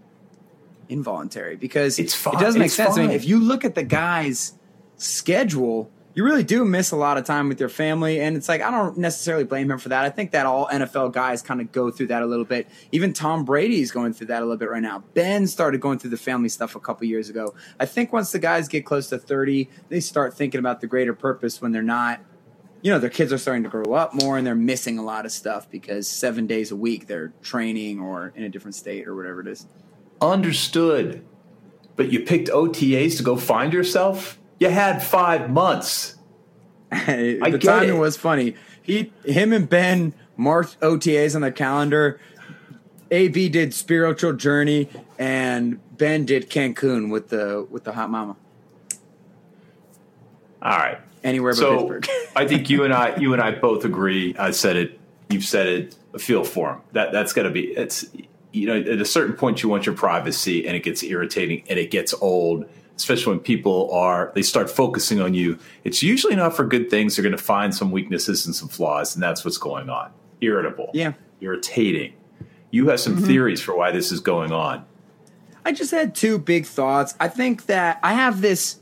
involuntary 0.90 1.56
because 1.58 2.00
It's 2.00 2.14
fine. 2.14 2.36
it 2.36 2.40
doesn't 2.40 2.60
make 2.60 2.68
It's 2.68 2.76
sense. 2.76 2.98
I 2.98 3.02
mean, 3.02 3.12
if 3.12 3.26
you 3.26 3.40
look 3.40 3.66
at 3.66 3.76
the 3.76 3.84
guy's 3.84 4.54
schedule, 4.98 5.92
you 6.18 6.24
really 6.24 6.44
do 6.44 6.66
miss 6.66 6.90
a 6.90 6.96
lot 6.96 7.20
of 7.20 7.26
time 7.26 7.48
with 7.48 7.60
your 7.60 7.70
family. 7.70 8.20
And 8.20 8.36
it's 8.36 8.50
like, 8.50 8.60
I 8.64 8.72
don't 8.72 8.98
necessarily 8.98 9.44
blame 9.44 9.70
him 9.70 9.78
for 9.78 9.90
that. 9.90 10.04
I 10.04 10.10
think 10.10 10.32
that 10.32 10.48
all 10.48 10.66
NFL 10.66 11.14
guys 11.14 11.44
kind 11.44 11.62
of 11.62 11.72
go 11.72 11.92
through 11.92 12.08
that 12.08 12.24
a 12.24 12.26
little 12.26 12.44
bit. 12.44 12.68
Even 12.92 13.14
Tom 13.14 13.46
Brady 13.46 13.82
is 13.82 13.92
going 13.92 14.14
through 14.14 14.26
that 14.28 14.42
a 14.42 14.46
little 14.46 14.58
bit 14.58 14.72
right 14.72 14.82
now. 14.82 15.04
Ben 15.14 15.46
started 15.46 15.80
going 15.80 16.00
through 16.00 16.10
the 16.10 16.18
family 16.18 16.50
stuff 16.50 16.76
a 16.76 16.80
couple 16.80 17.06
years 17.06 17.30
ago. 17.30 17.54
I 17.80 17.86
think 17.86 18.12
once 18.12 18.32
the 18.32 18.40
guys 18.40 18.68
get 18.68 18.84
close 18.84 19.10
to 19.10 19.20
30, 19.20 19.70
they 19.90 20.00
start 20.00 20.34
thinking 20.34 20.58
about 20.58 20.82
the 20.82 20.88
greater 20.88 21.14
purpose 21.14 21.62
when 21.62 21.72
they're 21.72 21.84
not 21.84 22.20
you 22.82 22.92
know, 22.92 23.00
their 23.00 23.10
kids 23.10 23.32
are 23.34 23.38
starting 23.38 23.64
to 23.64 23.70
grow 23.70 23.94
up 23.94 24.14
more 24.14 24.38
and 24.38 24.46
they're 24.46 24.56
missing 24.56 24.98
a 24.98 25.04
lot 25.04 25.26
of 25.26 25.32
stuff 25.32 25.70
because 25.70 26.08
seven 26.08 26.48
days 26.48 26.72
a 26.72 26.76
week 26.76 27.06
they're 27.06 27.34
training 27.42 28.00
or 28.00 28.34
in 28.36 28.44
a 28.44 28.50
different 28.50 28.76
state 28.76 29.08
or 29.08 29.16
whatever 29.16 29.42
it 29.42 29.48
is. 29.48 29.68
Understood. 30.22 31.24
But 31.96 32.12
you 32.12 32.22
picked 32.22 32.50
OTAs 32.50 33.18
to 33.18 33.24
go 33.24 33.36
find 33.36 33.74
yourself? 33.74 34.40
You 34.60 34.70
had 34.70 35.04
five 35.04 35.50
months. 35.50 36.16
the 36.90 37.40
get 37.40 37.62
timing 37.62 37.90
it. 37.90 38.00
was 38.00 38.18
funny. 38.18 38.56
He, 38.82 39.12
him, 39.26 39.52
and 39.52 39.70
Ben 39.70 40.14
marked 40.38 40.80
OTAs 40.80 41.36
on 41.36 41.42
the 41.42 41.52
calendar. 41.52 42.20
AB 43.12 43.50
did 43.50 43.74
spiritual 43.74 44.34
journey, 44.34 44.90
and 45.18 45.80
Ben 45.98 46.26
did 46.26 46.50
Cancun 46.50 47.10
with 47.10 47.30
the 47.30 47.68
with 47.70 47.84
the 47.84 47.94
hot 47.94 48.10
mama. 48.10 48.36
All 50.62 50.78
right. 50.78 51.00
Anywhere 51.24 51.54
but 51.54 51.58
so 51.58 51.78
Pittsburgh. 51.78 52.08
I 52.36 52.48
think 52.48 52.70
you 52.70 52.84
and 52.84 52.94
I, 52.94 53.16
you 53.18 53.34
and 53.34 53.42
I 53.42 53.52
both 53.52 53.86
agree. 53.86 54.36
I 54.38 54.52
said 54.52 54.76
it. 54.76 55.00
You've 55.30 55.46
said 55.46 55.68
it. 55.68 55.96
I 56.14 56.20
feel 56.20 56.44
for 56.44 56.74
him. 56.74 56.82
That 56.94 57.12
that's 57.12 57.34
got 57.34 57.44
to 57.44 57.50
be. 57.50 57.68
It's 57.68 58.06
you 58.54 58.68
know 58.68 58.80
at 58.80 59.02
a 59.02 59.06
certain 59.06 59.36
point 59.36 59.64
you 59.64 59.70
want 59.70 59.86
your 59.86 59.96
privacy, 59.96 60.68
and 60.68 60.76
it 60.76 60.84
gets 60.84 61.04
irritating 61.04 61.64
and 61.70 61.78
it 61.78 61.92
gets 61.92 62.14
old. 62.22 62.70
Especially 62.98 63.34
when 63.34 63.39
people 63.39 63.89
are 63.94 64.32
they 64.36 64.42
start 64.42 64.70
focusing 64.70 65.22
on 65.22 65.34
you. 65.34 65.58
It's 65.84 66.04
usually 66.04 66.36
not 66.36 66.56
for 66.56 66.66
good 66.66 66.89
things. 66.89 67.16
They're 67.16 67.24
going 67.24 67.38
to 67.38 67.42
find 67.42 67.74
some 67.74 67.92
weaknesses 67.92 68.46
and 68.46 68.54
some 68.54 68.68
flaws, 68.68 69.16
and 69.16 69.24
that's 69.24 69.46
what's 69.46 69.58
going 69.58 69.89
on. 69.89 70.12
Irritable. 70.42 70.89
Yeah. 70.94 71.13
Irritating. 71.39 72.13
You 72.72 72.89
have 72.89 73.00
some 73.00 73.16
mm-hmm. 73.16 73.25
theories 73.25 73.62
for 73.62 73.75
why 73.77 73.92
this 73.92 74.12
is 74.12 74.20
going 74.20 74.51
on. 74.51 74.86
I 75.63 75.72
just 75.72 75.92
had 75.92 76.16
two 76.16 76.38
big 76.38 76.66
thoughts. 76.66 77.13
I 77.20 77.27
think 77.27 77.68
that 77.68 78.00
I 78.01 78.13
have 78.13 78.42
this 78.42 78.80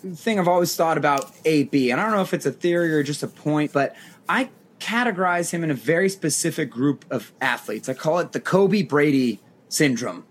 thing 0.00 0.38
I've 0.38 0.48
always 0.48 0.74
thought 0.76 0.98
about 0.98 1.32
AB, 1.44 1.90
and 1.90 2.00
I 2.00 2.04
don't 2.04 2.14
know 2.14 2.22
if 2.22 2.34
it's 2.34 2.46
a 2.46 2.52
theory 2.52 2.92
or 2.92 3.02
just 3.02 3.22
a 3.22 3.28
point, 3.28 3.72
but 3.72 3.96
I 4.28 4.50
categorize 4.80 5.50
him 5.50 5.62
in 5.62 5.70
a 5.70 5.74
very 5.74 6.08
specific 6.08 6.70
group 6.70 7.04
of 7.10 7.32
athletes. 7.40 7.88
I 7.88 7.94
call 7.94 8.18
it 8.18 8.32
the 8.32 8.40
Kobe 8.40 8.82
Brady 8.82 9.40
syndrome, 9.68 10.24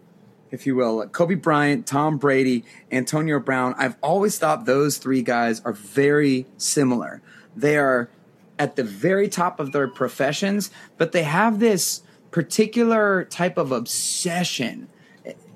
if 0.51 0.65
you 0.65 0.75
will. 0.75 0.98
Like 0.98 1.12
Kobe 1.12 1.36
Bryant, 1.36 1.86
Tom 1.86 2.18
Brady, 2.18 2.63
Antonio 2.91 3.39
Brown. 3.39 3.75
I've 3.77 3.98
always 4.01 4.38
thought 4.38 4.65
those 4.65 4.98
three 4.98 5.22
guys 5.22 5.62
are 5.62 5.74
very 5.74 6.46
similar. 6.58 7.22
They 7.56 7.77
are 7.77 8.10
at 8.58 8.75
the 8.75 8.84
very 8.84 9.29
top 9.29 9.60
of 9.60 9.72
their 9.72 9.88
professions, 9.88 10.70
but 10.98 11.12
they 11.12 11.24
have 11.24 11.60
this 11.60 12.01
particular 12.32 13.24
type 13.25 13.58
of 13.58 13.72
obsession. 13.72 14.88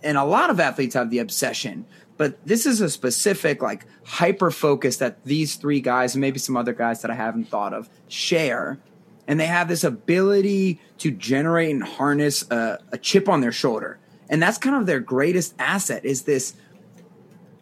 And 0.02 0.18
a 0.18 0.24
lot 0.24 0.50
of 0.50 0.60
athletes 0.60 0.96
have 0.96 1.10
the 1.10 1.20
obsession, 1.20 1.86
but 2.18 2.46
this 2.46 2.66
is 2.66 2.82
a 2.82 2.90
specific, 2.90 3.62
like, 3.62 3.86
hyper 4.06 4.52
focus 4.52 4.98
that 4.98 5.24
these 5.24 5.56
three 5.56 5.82
guys 5.82 6.14
and 6.16 6.22
maybe 6.22 6.40
some 6.40 6.58
other 6.58 6.74
guys 6.74 7.02
that 7.02 7.12
I 7.12 7.16
haven't 7.16 7.46
thought 7.46 7.74
of 7.74 7.90
share. 8.08 8.80
And 9.28 9.40
they 9.40 9.46
have 9.46 9.68
this 9.68 9.84
ability 9.84 10.80
to 10.98 11.12
generate 11.12 11.72
and 11.72 11.84
harness 11.84 12.50
a, 12.52 12.80
a 12.92 12.98
chip 12.98 13.30
on 13.30 13.42
their 13.42 13.54
shoulder. 13.54 13.98
And 14.30 14.42
that's 14.42 14.58
kind 14.58 14.76
of 14.76 14.86
their 14.86 15.00
greatest 15.00 15.54
asset 15.60 16.06
is 16.06 16.24
this 16.24 16.56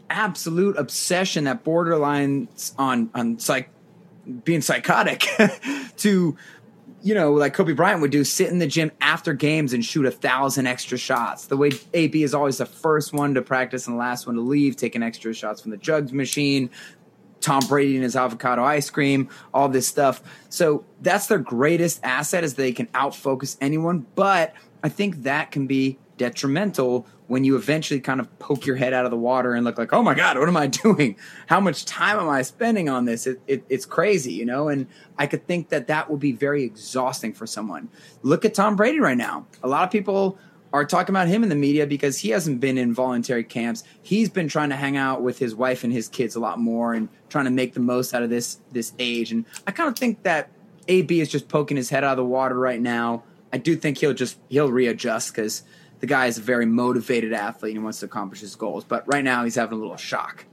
absolute 0.09 0.77
obsession 0.77 1.45
that 1.45 1.63
borderlines 1.63 2.73
on 2.77 3.09
on 3.15 3.39
psych 3.39 3.69
being 4.43 4.61
psychotic 4.61 5.25
to 5.97 6.37
you 7.01 7.15
know 7.15 7.31
like 7.31 7.53
kobe 7.53 7.71
bryant 7.71 8.01
would 8.01 8.11
do 8.11 8.25
sit 8.25 8.49
in 8.49 8.59
the 8.59 8.67
gym 8.67 8.91
after 8.99 9.33
games 9.33 9.71
and 9.71 9.85
shoot 9.85 10.05
a 10.05 10.11
thousand 10.11 10.67
extra 10.67 10.97
shots 10.97 11.45
the 11.45 11.55
way 11.55 11.71
ab 11.93 12.13
is 12.13 12.33
always 12.33 12.57
the 12.57 12.65
first 12.65 13.13
one 13.13 13.33
to 13.33 13.41
practice 13.41 13.87
and 13.87 13.95
the 13.95 13.99
last 13.99 14.27
one 14.27 14.35
to 14.35 14.41
leave 14.41 14.75
taking 14.75 15.01
extra 15.01 15.33
shots 15.33 15.61
from 15.61 15.71
the 15.71 15.77
jugs 15.77 16.11
machine 16.11 16.69
Tom 17.41 17.65
Brady 17.67 17.95
and 17.95 18.03
his 18.03 18.15
avocado 18.15 18.63
ice 18.63 18.89
cream, 18.89 19.29
all 19.53 19.67
this 19.67 19.87
stuff. 19.87 20.21
So 20.49 20.85
that's 21.01 21.27
their 21.27 21.39
greatest 21.39 21.99
asset 22.03 22.43
is 22.43 22.53
they 22.53 22.71
can 22.71 22.87
outfocus 22.87 23.57
anyone. 23.59 24.05
But 24.15 24.53
I 24.83 24.89
think 24.89 25.23
that 25.23 25.51
can 25.51 25.67
be 25.67 25.97
detrimental 26.21 27.07
when 27.25 27.43
you 27.43 27.55
eventually 27.55 27.99
kind 27.99 28.19
of 28.19 28.37
poke 28.37 28.67
your 28.67 28.75
head 28.75 28.93
out 28.93 29.05
of 29.05 29.11
the 29.11 29.17
water 29.17 29.55
and 29.55 29.65
look 29.65 29.79
like, 29.79 29.91
oh 29.91 30.03
my 30.03 30.13
God, 30.13 30.37
what 30.37 30.47
am 30.47 30.55
I 30.55 30.67
doing? 30.83 31.15
How 31.47 31.59
much 31.59 31.83
time 31.85 32.19
am 32.19 32.29
I 32.29 32.43
spending 32.43 32.89
on 32.89 33.05
this? 33.05 33.25
It, 33.25 33.41
it, 33.47 33.63
it's 33.69 33.87
crazy, 33.87 34.31
you 34.33 34.45
know? 34.45 34.67
And 34.69 34.85
I 35.17 35.25
could 35.25 35.47
think 35.47 35.69
that 35.69 35.87
that 35.87 36.11
would 36.11 36.19
be 36.19 36.31
very 36.31 36.63
exhausting 36.63 37.33
for 37.33 37.47
someone. 37.47 37.89
Look 38.21 38.45
at 38.45 38.53
Tom 38.53 38.75
Brady 38.75 38.99
right 38.99 39.17
now. 39.17 39.47
A 39.63 39.67
lot 39.67 39.83
of 39.83 39.89
people 39.89 40.37
are 40.71 40.85
talking 40.85 41.11
about 41.11 41.27
him 41.27 41.41
in 41.41 41.49
the 41.49 41.55
media 41.55 41.87
because 41.87 42.19
he 42.19 42.29
hasn't 42.29 42.59
been 42.59 42.77
in 42.77 42.93
voluntary 42.93 43.43
camps. 43.43 43.83
He's 44.03 44.29
been 44.29 44.47
trying 44.47 44.69
to 44.69 44.75
hang 44.75 44.95
out 44.95 45.23
with 45.23 45.39
his 45.39 45.55
wife 45.55 45.83
and 45.83 45.91
his 45.91 46.07
kids 46.07 46.35
a 46.35 46.39
lot 46.39 46.59
more 46.59 46.93
and 46.93 47.09
trying 47.29 47.45
to 47.45 47.51
make 47.51 47.73
the 47.73 47.79
most 47.79 48.13
out 48.13 48.21
of 48.21 48.29
this 48.29 48.59
this 48.71 48.93
age. 48.99 49.31
And 49.31 49.45
I 49.65 49.71
kind 49.71 49.89
of 49.89 49.97
think 49.97 50.21
that 50.21 50.51
AB 50.87 51.19
is 51.19 51.29
just 51.29 51.49
poking 51.49 51.77
his 51.77 51.89
head 51.89 52.03
out 52.03 52.11
of 52.11 52.17
the 52.17 52.25
water 52.25 52.59
right 52.59 52.79
now. 52.79 53.23
I 53.51 53.57
do 53.57 53.75
think 53.75 53.97
he'll 53.97 54.13
just 54.13 54.37
he'll 54.49 54.71
readjust 54.71 55.33
because 55.33 55.63
the 56.01 56.07
guy 56.07 56.25
is 56.25 56.37
a 56.37 56.41
very 56.41 56.65
motivated 56.65 57.31
athlete 57.33 57.71
and 57.71 57.79
he 57.79 57.83
wants 57.83 57.99
to 58.01 58.05
accomplish 58.05 58.41
his 58.41 58.55
goals. 58.55 58.83
But 58.83 59.07
right 59.07 59.23
now 59.23 59.43
he's 59.43 59.55
having 59.55 59.77
a 59.77 59.81
little 59.81 59.97
shock. 59.97 60.45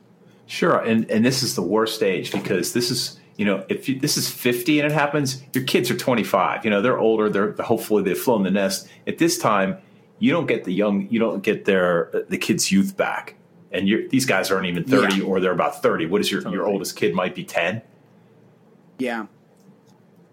Sure, 0.46 0.78
and 0.78 1.10
and 1.10 1.24
this 1.24 1.42
is 1.42 1.54
the 1.56 1.62
worst 1.62 2.02
age 2.02 2.32
because 2.32 2.72
this 2.72 2.90
is 2.90 3.18
you 3.36 3.44
know 3.44 3.64
if 3.68 3.88
you, 3.88 3.98
this 3.98 4.16
is 4.16 4.30
fifty 4.30 4.80
and 4.80 4.90
it 4.90 4.94
happens, 4.94 5.42
your 5.52 5.64
kids 5.64 5.90
are 5.90 5.96
twenty 5.96 6.24
five. 6.24 6.64
You 6.64 6.70
know 6.70 6.80
they're 6.80 6.98
older. 6.98 7.28
They're 7.28 7.52
hopefully 7.52 8.02
they've 8.02 8.16
flown 8.16 8.44
the 8.44 8.50
nest. 8.50 8.88
At 9.06 9.18
this 9.18 9.36
time, 9.38 9.76
you 10.18 10.32
don't 10.32 10.46
get 10.46 10.64
the 10.64 10.72
young, 10.72 11.08
you 11.10 11.18
don't 11.18 11.42
get 11.42 11.64
their 11.66 12.10
the 12.28 12.38
kids' 12.38 12.72
youth 12.72 12.96
back, 12.96 13.34
and 13.72 13.86
you're, 13.86 14.08
these 14.08 14.24
guys 14.24 14.50
aren't 14.50 14.66
even 14.66 14.84
thirty 14.84 15.16
Yeah. 15.18 15.24
or 15.24 15.38
they're 15.40 15.52
about 15.52 15.82
thirty. 15.82 16.06
What 16.06 16.20
is 16.22 16.30
your 16.30 16.40
your 16.48 16.66
oldest 16.66 16.96
kid 16.96 17.14
might 17.14 17.34
be 17.34 17.44
ten? 17.44 17.82
Yeah. 18.98 19.26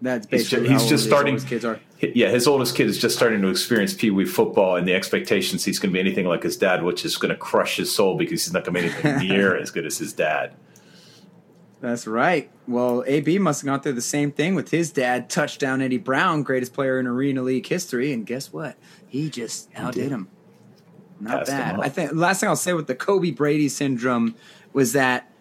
That's 0.02 0.28
He's 0.28 0.50
basically 0.50 0.70
just, 0.70 0.72
he's 0.72 0.82
how 0.84 0.90
just 0.90 0.92
old 0.92 0.92
his 0.92 1.04
starting. 1.06 1.34
oldest 1.34 1.48
kids 1.48 1.66
are. 1.66 1.80
Yeah, 2.00 2.30
his 2.30 2.46
oldest 2.46 2.76
kid 2.76 2.88
is 2.88 2.98
just 2.98 3.16
starting 3.16 3.42
to 3.42 3.48
experience 3.48 3.94
pee 3.94 4.12
wee 4.12 4.26
football, 4.26 4.76
and 4.76 4.88
the 4.88 4.94
expectations 4.94 5.64
he's 5.64 5.80
going 5.80 5.92
to 5.92 5.94
be 5.94 6.00
anything 6.00 6.26
like 6.26 6.44
his 6.44 6.58
dad, 6.58 6.84
which 6.84 7.06
is 7.06 7.16
going 7.16 7.30
to 7.30 7.38
crush 7.38 7.78
his 7.78 7.94
soul 7.94 8.18
because 8.18 8.44
he's 8.44 8.54
not 8.54 8.66
going 8.66 8.76
to 8.76 8.82
be 8.82 8.88
anything 8.88 9.18
near 9.30 9.56
as 9.58 9.72
good 9.72 9.86
as 9.86 9.98
his 9.98 10.12
dad. 10.12 10.54
That's 11.80 12.06
right. 12.06 12.50
Well, 12.68 13.04
AB 13.06 13.40
must 13.40 13.62
have 13.62 13.68
gone 13.68 13.80
through 13.82 13.94
the 13.94 14.02
same 14.02 14.32
thing 14.32 14.56
with 14.56 14.72
his 14.72 14.92
dad, 14.92 15.30
touchdown 15.30 15.82
Eddie 15.82 15.98
Brown, 15.98 16.44
greatest 16.44 16.74
player 16.74 17.00
in 17.00 17.08
Arena 17.08 17.44
League 17.44 17.68
history, 17.68 18.12
and 18.12 18.26
guess 18.26 18.52
what? 18.52 18.76
He 19.08 19.30
just 19.30 19.70
outdid 19.76 20.10
him. 20.12 20.28
Not 21.20 21.40
Passed 21.40 21.52
him 21.52 21.58
bad. 21.58 21.76
up. 21.76 21.82
I 21.82 21.90
think 21.90 22.12
last 22.14 22.40
thing 22.40 22.50
I'll 22.50 22.56
say 22.56 22.74
with 22.74 22.88
the 22.88 22.96
Kobe 22.96 23.32
Brady 23.32 23.70
syndrome 23.70 24.36
was 24.74 24.94
that 24.94 25.32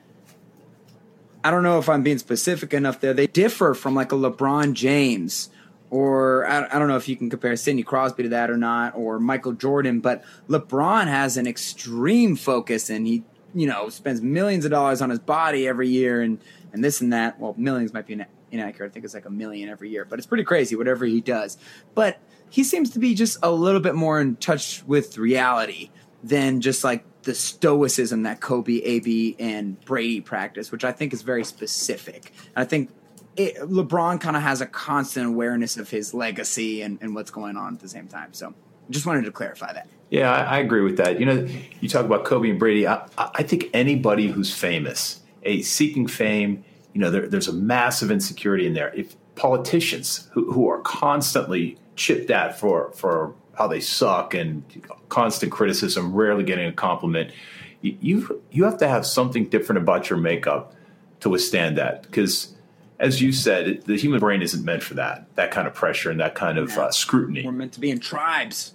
I 1.43 1.51
don't 1.51 1.63
know 1.63 1.79
if 1.79 1.89
I'm 1.89 2.03
being 2.03 2.19
specific 2.19 2.73
enough 2.73 3.01
there. 3.01 3.13
They 3.13 3.27
differ 3.27 3.75
from 3.75 3.95
like 3.95 4.13
a 4.13 4.15
LeBron 4.15 4.75
James 4.75 5.51
or 5.95 6.45
I, 6.45 6.67
I 6.73 6.81
don't 6.81 6.89
know 6.89 6.97
if 6.97 7.09
you 7.09 7.15
can 7.15 7.31
compare 7.31 7.55
Sidney 7.55 7.85
Crosby 7.85 8.25
to 8.25 8.29
that 8.31 8.51
or 8.51 8.57
not, 8.57 8.97
or 8.97 9.21
Michael 9.21 9.53
Jordan, 9.53 10.01
but 10.01 10.25
LeBron 10.49 11.07
has 11.07 11.37
an 11.37 11.47
extreme 11.47 12.35
focus 12.35 12.91
and 12.91 13.07
he, 13.07 13.23
you 13.55 13.69
know, 13.69 13.89
spends 13.91 14.21
millions 14.21 14.65
of 14.65 14.73
dollars 14.73 15.01
on 15.01 15.11
his 15.11 15.21
body 15.21 15.69
every 15.69 15.89
year 15.89 16.21
and, 16.21 16.41
and 16.73 16.83
this 16.83 17.01
and 17.01 17.13
that. 17.13 17.39
Well, 17.39 17.55
millions 17.57 17.93
might 17.93 18.09
be 18.09 18.21
inaccurate. 18.51 18.89
I 18.89 18.91
think 18.91 19.05
it's 19.05 19.15
like 19.15 19.27
a 19.27 19.31
million 19.31 19.69
every 19.69 19.89
year, 19.89 20.05
but 20.05 20.19
it's 20.19 20.27
pretty 20.27 20.43
crazy, 20.43 20.75
whatever 20.75 21.05
he 21.05 21.21
does. 21.21 21.59
But 21.95 22.19
he 22.51 22.65
seems 22.65 22.91
to 22.91 22.99
be 22.99 23.15
just 23.15 23.39
a 23.41 23.53
little 23.53 23.81
bit 23.81 23.95
more 23.95 24.21
in 24.21 24.35
touch 24.35 24.83
with 24.89 25.17
reality 25.17 25.91
than 26.25 26.61
just 26.61 26.83
like 26.83 27.05
the 27.23 27.37
stoicism 27.37 28.25
that 28.25 28.41
Kobe, 28.41 28.79
AB, 28.79 29.37
and 29.39 29.81
Brady 29.85 30.21
practice, 30.21 30.73
which 30.73 30.85
I 30.85 30.91
think 30.91 31.13
is 31.13 31.23
very 31.23 31.45
specific. 31.45 32.33
And 32.57 32.65
I 32.65 32.65
think 32.65 32.91
it, 33.37 33.57
LeBron 33.57 34.21
kind 34.21 34.37
of 34.37 34.43
has 34.43 34.61
a 34.61 34.67
constant 34.67 35.27
awareness 35.27 35.77
of 35.77 35.91
his 35.91 36.15
legacy 36.15 36.83
and, 36.83 36.99
and 37.01 37.15
what's 37.15 37.31
going 37.31 37.57
on 37.57 37.75
at 37.75 37.81
the 37.81 37.89
same 37.89 38.09
time. 38.09 38.33
So 38.33 38.55
just 38.91 39.07
wanted 39.07 39.25
to 39.25 39.33
clarify 39.33 39.73
that. 39.73 39.89
Yeah, 40.11 40.33
I, 40.33 40.57
I 40.57 40.59
agree 40.59 40.83
with 40.83 40.99
that. 40.99 41.19
You 41.19 41.27
know, 41.27 41.49
you 41.81 41.89
talk 41.89 42.05
about 42.05 42.25
Kobe 42.25 42.51
and 42.51 42.59
Brady. 42.59 42.87
I, 42.87 43.09
I 43.17 43.43
think 43.43 43.71
anybody 43.73 44.29
who's 44.29 44.55
famous, 44.55 45.21
a 45.43 45.63
seeking 45.63 46.07
fame, 46.07 46.65
you 46.93 47.01
know, 47.01 47.11
there, 47.11 47.27
there's 47.27 47.49
a 47.49 47.53
massive 47.53 48.11
insecurity 48.11 48.67
in 48.67 48.75
there. 48.75 48.93
If 48.95 49.17
politicians 49.35 50.29
who, 50.33 50.53
who 50.53 50.69
are 50.69 50.81
constantly 50.81 51.79
chipped 51.97 52.31
at 52.31 52.59
for 52.59 52.93
for 52.93 53.35
how 53.55 53.67
they 53.67 53.81
suck 53.81 54.35
and 54.35 54.63
constant 55.09 55.51
criticism, 55.51 56.13
rarely 56.13 56.45
getting 56.45 56.67
a 56.67 56.73
compliment, 56.73 57.33
you 57.81 57.97
you, 58.01 58.43
you 58.51 58.65
have 58.65 58.79
to 58.79 58.89
have 58.89 59.07
something 59.07 59.49
different 59.49 59.83
about 59.83 60.11
your 60.11 60.19
makeup 60.19 60.75
to 61.21 61.29
withstand 61.31 61.79
that 61.79 62.03
because. 62.03 62.51
As 62.99 63.21
you 63.21 63.33
said, 63.33 63.83
the 63.87 63.97
human 63.97 64.21
brain 64.21 64.41
isn't 64.41 64.65
meant 64.65 64.83
for 64.83 64.95
that, 64.95 65.27
that 65.35 65.51
kind 65.51 65.67
of 65.67 65.75
pressure 65.75 66.11
and 66.11 66.21
that 66.21 66.35
kind 66.35 66.59
of 66.59 66.71
uh, 66.79 66.91
scrutiny. 66.91 67.45
We're 67.45 67.53
meant 67.53 67.73
to 67.73 67.81
be 67.81 67.91
in 67.91 67.99
tribes. 67.99 68.75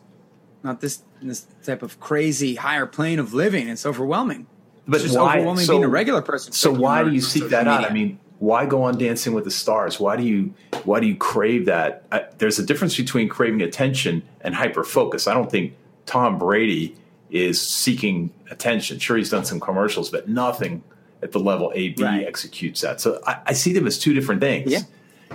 not 0.64 0.82
this 0.82 1.04
this 1.22 1.48
type 1.64 1.82
of 1.84 2.00
crazy 2.00 2.56
higher 2.56 2.86
plane 2.86 3.20
of 3.20 3.34
living. 3.34 3.68
It's 3.68 3.86
overwhelming. 3.86 4.48
But 4.88 4.98
it's 4.98 5.06
just 5.06 5.20
why? 5.20 5.38
overwhelming 5.38 5.66
so, 5.66 5.74
being 5.74 5.84
a 5.84 5.90
regular 5.90 6.22
person. 6.22 6.54
So 6.54 6.72
why 6.72 7.04
do 7.04 7.12
you 7.12 7.22
seek 7.22 7.50
that 7.50 7.68
out? 7.68 7.90
I 7.90 7.94
mean, 7.94 8.20
why 8.40 8.66
go 8.66 8.84
on 8.84 8.98
Dancing 8.98 9.34
with 9.34 9.44
the 9.44 9.52
Stars? 9.52 10.00
Why 10.00 10.16
do 10.16 10.24
you 10.24 10.54
why 10.84 11.00
do 11.00 11.08
you 11.08 11.16
crave 11.16 11.66
that? 11.66 12.06
I, 12.12 12.26
there's 12.38 12.58
a 12.58 12.66
difference 12.66 12.96
between 12.96 13.30
craving 13.30 13.62
attention 13.62 14.24
and 14.42 14.56
hyper 14.56 14.84
focus. 14.84 15.28
I 15.28 15.34
don't 15.34 15.52
think 15.52 15.74
Tom 16.06 16.38
Brady 16.38 16.96
is 17.30 17.62
seeking 17.62 18.32
attention. 18.50 18.98
Sure, 18.98 19.18
he's 19.18 19.30
done 19.30 19.46
some 19.46 19.60
commercials, 19.60 20.10
but 20.10 20.28
nothing 20.28 20.84
at 21.22 21.32
the 21.32 21.40
level 21.40 21.72
AB 21.76 22.02
Right. 22.04 22.26
executes 22.26 22.82
that. 22.82 23.02
So 23.02 23.20
I, 23.28 23.40
I 23.48 23.54
see 23.54 23.74
them 23.74 23.86
as 23.88 24.00
two 24.00 24.14
different 24.14 24.42
things. 24.42 24.72
Yeah. 24.72 24.82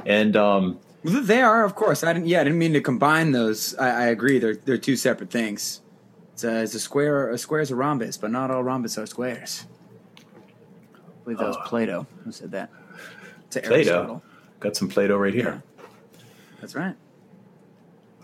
And 0.07 0.37
um, 0.37 0.79
They 1.05 1.43
are, 1.43 1.65
of 1.65 1.75
course. 1.75 2.03
I 2.03 2.13
didn't. 2.13 2.27
Yeah, 2.27 2.41
I 2.41 2.45
didn't 2.45 2.59
mean 2.59 2.73
to 2.73 2.81
combine 2.81 3.33
those. 3.33 3.75
I, 3.77 3.89
I 3.89 4.07
agree. 4.07 4.39
They're 4.39 4.57
they're 4.57 4.79
two 4.79 4.97
separate 4.97 5.31
things. 5.31 5.81
It's 6.33 6.43
a, 6.45 6.63
it's 6.63 6.75
a 6.75 6.81
square. 6.81 7.31
A 7.31 7.39
square 7.39 7.61
is 7.61 7.71
a 7.71 7.77
rhombus, 7.77 8.17
but 8.17 8.31
not 8.31 8.51
all 8.51 8.63
rhombus 8.65 8.99
are 8.99 9.07
squares. 9.07 9.67
I 10.17 10.21
believe 11.25 11.39
that 11.39 11.47
was 11.47 11.57
Plato 11.65 12.07
who 12.25 12.33
said 12.33 12.51
that. 12.53 12.71
To 13.51 13.61
Plato, 13.61 13.75
Aristotle. 13.75 14.23
got 14.61 14.75
some 14.77 14.89
Play-Doh 14.89 15.17
right 15.17 15.33
here. 15.33 15.63
That's 16.61 16.75
right. 16.75 16.95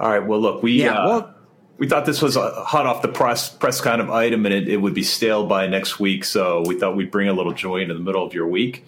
All 0.01 0.09
right. 0.11 0.27
Well, 0.27 0.41
look, 0.41 0.63
we 0.63 0.73
Yeah, 0.83 0.95
uh, 0.99 1.07
well- 1.09 1.35
we 1.81 1.89
thought 1.89 2.05
this 2.05 2.21
was 2.21 2.37
a 2.37 2.51
hot 2.63 2.85
off 2.85 3.01
the 3.01 3.09
press 3.09 3.49
press 3.49 3.81
kind 3.81 4.03
of 4.03 4.11
item, 4.11 4.45
and 4.45 4.55
it, 4.55 4.69
it 4.69 4.77
would 4.77 4.93
be 4.93 5.03
stale 5.03 5.47
by 5.47 5.67
next 5.67 5.99
week. 5.99 6.25
So 6.25 6.63
we 6.67 6.79
thought 6.79 6.95
we'd 6.95 7.11
bring 7.11 7.27
a 7.27 7.33
little 7.33 7.55
joy 7.55 7.79
into 7.79 7.95
the 7.95 8.01
middle 8.01 8.23
of 8.23 8.35
your 8.35 8.47
week. 8.47 8.85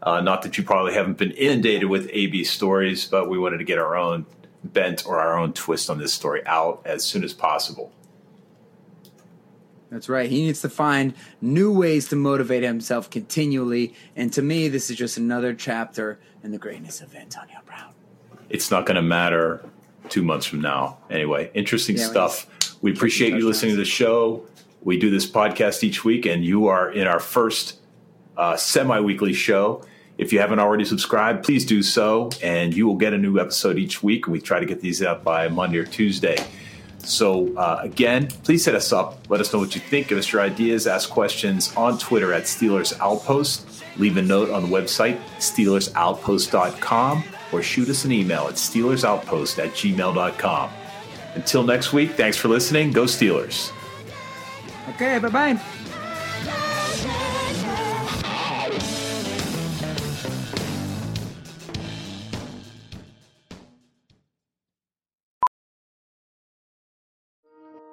Uh, 0.00 0.20
not 0.20 0.42
that 0.42 0.56
you 0.56 0.62
probably 0.62 0.94
haven't 0.94 1.18
been 1.18 1.32
inundated 1.32 1.88
with 1.88 2.08
AB 2.12 2.44
stories, 2.44 3.04
but 3.04 3.28
we 3.28 3.36
wanted 3.36 3.58
to 3.58 3.64
get 3.64 3.78
our 3.78 3.96
own 3.96 4.26
bent 4.62 5.04
or 5.06 5.18
our 5.18 5.36
own 5.36 5.54
twist 5.54 5.90
on 5.90 5.98
this 5.98 6.14
story 6.14 6.46
out 6.46 6.80
as 6.84 7.02
soon 7.02 7.24
as 7.24 7.32
possible. 7.32 7.92
That's 9.90 10.08
right. 10.08 10.30
He 10.30 10.42
needs 10.42 10.60
to 10.60 10.68
find 10.68 11.14
new 11.40 11.72
ways 11.72 12.06
to 12.08 12.16
motivate 12.16 12.62
himself 12.62 13.10
continually. 13.10 13.92
And 14.14 14.32
to 14.34 14.42
me, 14.42 14.68
this 14.68 14.88
is 14.88 14.96
just 14.96 15.16
another 15.16 15.52
chapter 15.52 16.20
in 16.44 16.52
the 16.52 16.58
greatness 16.58 17.00
of 17.00 17.12
Antonio 17.16 17.58
Brown. 17.66 17.92
It's 18.48 18.70
not 18.70 18.86
going 18.86 18.96
to 18.96 19.02
matter 19.02 19.68
two 20.10 20.22
months 20.22 20.46
from 20.46 20.60
now. 20.60 20.98
Anyway, 21.10 21.50
interesting 21.54 21.96
Yeah, 21.96 22.06
stuff. 22.06 22.46
We 22.82 22.92
appreciate 22.92 23.32
you 23.34 23.46
listening 23.46 23.72
to 23.72 23.76
the 23.76 23.84
show. 23.84 24.46
We 24.82 24.98
do 24.98 25.10
this 25.10 25.28
podcast 25.28 25.82
each 25.82 26.04
week, 26.04 26.26
and 26.26 26.44
you 26.44 26.66
are 26.68 26.90
in 26.90 27.06
our 27.06 27.20
first 27.20 27.78
uh, 28.36 28.56
semi 28.56 29.00
weekly 29.00 29.32
show. 29.32 29.84
If 30.18 30.32
you 30.32 30.38
haven't 30.38 30.60
already 30.60 30.84
subscribed, 30.84 31.44
please 31.44 31.66
do 31.66 31.82
so, 31.82 32.30
and 32.42 32.74
you 32.74 32.86
will 32.86 32.96
get 32.96 33.12
a 33.12 33.18
new 33.18 33.38
episode 33.38 33.76
each 33.78 34.02
week. 34.02 34.26
We 34.26 34.40
try 34.40 34.60
to 34.60 34.66
get 34.66 34.80
these 34.80 35.02
out 35.02 35.22
by 35.24 35.48
Monday 35.48 35.78
or 35.78 35.84
Tuesday. 35.84 36.36
So, 36.98 37.54
uh, 37.56 37.80
again, 37.82 38.28
please 38.42 38.64
hit 38.64 38.74
us 38.74 38.92
up. 38.92 39.28
Let 39.28 39.40
us 39.40 39.52
know 39.52 39.58
what 39.58 39.74
you 39.74 39.80
think. 39.80 40.08
Give 40.08 40.18
us 40.18 40.32
your 40.32 40.42
ideas. 40.42 40.86
Ask 40.86 41.08
questions 41.10 41.72
on 41.76 41.98
Twitter 41.98 42.32
at 42.32 42.44
Steelers 42.44 42.98
Outpost. 42.98 43.84
Leave 43.98 44.16
a 44.16 44.22
note 44.22 44.50
on 44.50 44.62
the 44.62 44.68
website, 44.68 45.18
SteelersOutpost.com, 45.38 47.24
or 47.52 47.62
shoot 47.62 47.88
us 47.88 48.04
an 48.04 48.12
email 48.12 48.46
at 48.48 48.54
SteelersOutpost 48.54 49.58
at 49.64 49.72
gmail.com. 49.72 50.70
Until 51.34 51.62
next 51.62 51.92
week, 51.92 52.12
thanks 52.12 52.36
for 52.36 52.48
listening. 52.48 52.92
Go 52.92 53.04
Steelers. 53.04 53.72
Okay, 54.90 55.18
bye 55.18 55.28
bye. 55.28 55.60